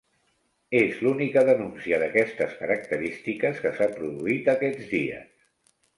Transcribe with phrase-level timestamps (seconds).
[0.77, 5.49] És l'única denúncia d'aquestes característiques que s'ha produït aquests dies